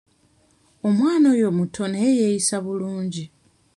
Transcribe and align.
Omwana 0.87 1.25
oyo 1.35 1.49
muto 1.57 1.81
naye 1.91 2.11
yeeyisa 2.19 2.55
bulungi. 2.65 3.23